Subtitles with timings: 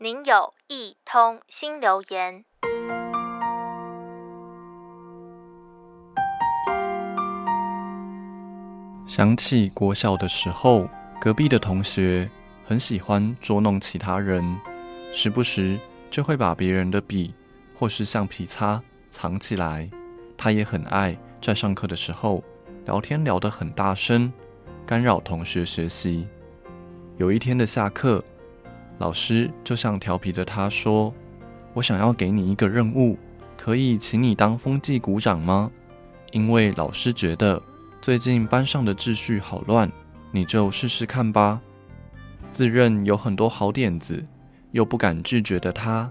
[0.00, 2.44] 您有一通新留言。
[9.08, 10.88] 想起国小的时候，
[11.20, 12.30] 隔壁的同学
[12.64, 14.56] 很喜欢捉弄其他人，
[15.12, 15.76] 时不时
[16.08, 17.34] 就会把别人的笔
[17.74, 18.80] 或是橡皮擦
[19.10, 19.90] 藏起来。
[20.36, 22.44] 他也很爱在上课的时候
[22.84, 24.32] 聊天聊得很大声，
[24.86, 26.28] 干扰同学学习。
[27.16, 28.22] 有一天的下课，
[28.98, 31.12] 老师就向调皮的他说
[31.72, 33.16] ：“我想要给你一个任务，
[33.56, 35.70] 可以请你当风纪股长吗？
[36.32, 37.62] 因为老师觉得
[38.02, 39.90] 最近班上的秩序好乱，
[40.32, 41.60] 你就试试看吧。”
[42.52, 44.24] 自认有很多好点子，
[44.72, 46.10] 又不敢拒绝的他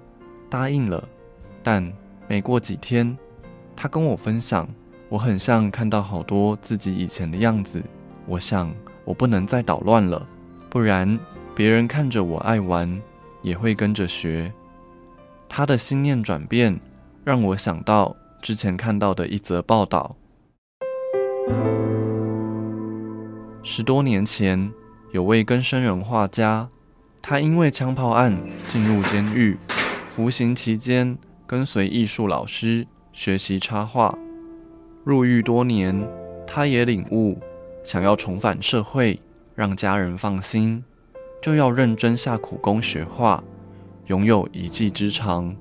[0.49, 1.05] 答应了。
[1.61, 1.91] 但
[2.27, 3.17] 没过几天，
[3.75, 4.65] 他跟我分享，
[5.09, 7.83] 我很像看到好多自己以前的样子。
[8.25, 10.25] 我想，我不能再捣乱了。
[10.69, 11.19] 不然，
[11.57, 13.01] 别人看着我爱玩，
[13.41, 14.53] 也会跟着学。
[15.49, 16.79] 他的心念转变，
[17.23, 20.15] 让我想到之前看到的一则报道。
[23.63, 24.71] 十多年前，
[25.13, 26.69] 有位根生人画家，
[27.23, 28.37] 他因为枪炮案
[28.69, 29.57] 进入监狱，
[30.09, 34.15] 服刑期间跟随艺术老师学习插画。
[35.03, 36.07] 入狱多年，
[36.45, 37.39] 他也领悟，
[37.83, 39.19] 想要重返社会。
[39.55, 40.83] 让家人放心，
[41.41, 43.43] 就要认真下苦功学画，
[44.07, 45.55] 拥有一技之长，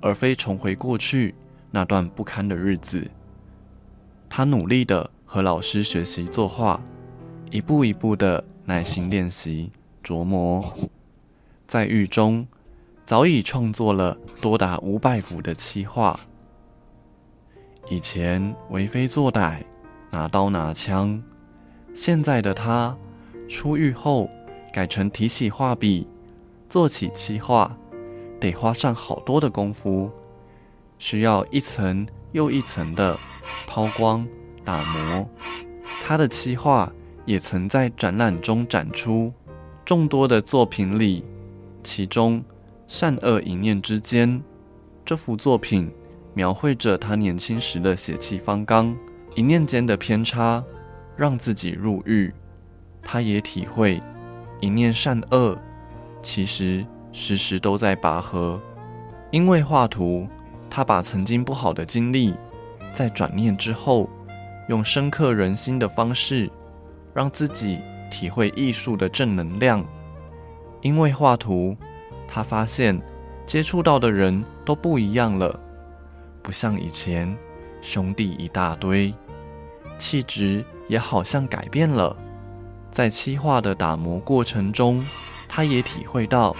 [0.00, 1.34] 而非重回过去
[1.70, 3.10] 那段不堪的日子。
[4.28, 6.80] 他努力地和老师学习作画，
[7.50, 9.70] 一步一步地耐心练习
[10.04, 10.64] 琢磨，
[11.66, 12.46] 在狱中
[13.04, 16.18] 早已创作了多达五百幅的漆画。
[17.90, 19.62] 以前为非作歹，
[20.10, 21.22] 拿刀拿枪，
[21.94, 22.96] 现在的他。
[23.48, 24.28] 出狱后，
[24.72, 26.06] 改成提起画笔，
[26.68, 27.76] 做起漆画，
[28.38, 30.10] 得花上好多的功夫，
[30.98, 33.18] 需要一层又一层的
[33.66, 34.26] 抛光、
[34.64, 35.28] 打磨。
[36.04, 36.92] 他的漆画
[37.24, 39.32] 也曾在展览中展出，
[39.84, 41.24] 众多的作品里，
[41.82, 42.40] 其中
[42.86, 44.28] 《善恶一念之间》
[45.04, 45.90] 这幅作品，
[46.34, 48.96] 描绘着他年轻时的血气方刚，
[49.34, 50.62] 一念间的偏差，
[51.16, 52.32] 让自己入狱。
[53.02, 54.00] 他也体会，
[54.60, 55.58] 一念善恶，
[56.22, 58.60] 其实时时都在拔河。
[59.30, 60.26] 因为画图，
[60.70, 62.34] 他把曾经不好的经历，
[62.94, 64.08] 在转念之后，
[64.68, 66.50] 用深刻人心的方式，
[67.12, 67.78] 让自己
[68.10, 69.84] 体会艺术的正能量。
[70.80, 71.76] 因为画图，
[72.26, 73.00] 他发现
[73.44, 75.58] 接触到的人都不一样了，
[76.42, 77.36] 不像以前
[77.82, 79.12] 兄弟一大堆，
[79.98, 82.16] 气质也好像改变了。
[82.92, 85.04] 在漆画的打磨过程中，
[85.48, 86.54] 他也体会到，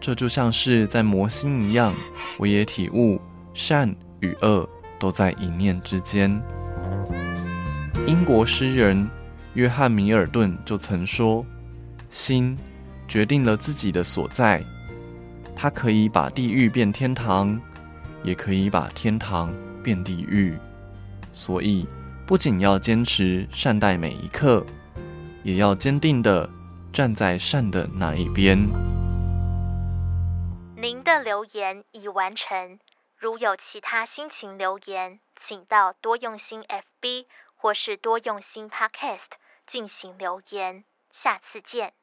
[0.00, 1.94] 这就像是在磨心一样。
[2.36, 3.20] 我也体悟，
[3.54, 4.68] 善与恶
[4.98, 6.42] 都在一念之间。
[8.06, 9.08] 英国诗人
[9.54, 11.44] 约翰·米尔顿就曾说
[12.10, 12.56] ：“心
[13.06, 14.64] 决定了自己的所在，
[15.54, 17.60] 他可以把地狱变天堂，
[18.22, 19.52] 也可以把天堂
[19.82, 20.56] 变地狱。
[21.32, 21.86] 所以，
[22.26, 24.64] 不仅要坚持善待每一刻。”
[25.44, 26.48] 也要坚定地
[26.92, 28.58] 站在善的那一边。
[30.76, 32.78] 您的留言已完成。
[33.16, 37.26] 如有其他心情留言，请到多用心 FB
[37.56, 39.32] 或是多用心 Podcast
[39.66, 40.84] 进行留言。
[41.10, 41.94] 下次见。